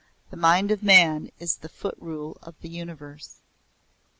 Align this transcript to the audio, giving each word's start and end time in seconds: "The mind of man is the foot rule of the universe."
"The 0.31 0.35
mind 0.35 0.71
of 0.71 0.81
man 0.81 1.29
is 1.37 1.57
the 1.57 1.69
foot 1.69 1.95
rule 1.99 2.39
of 2.41 2.59
the 2.61 2.69
universe." 2.69 3.41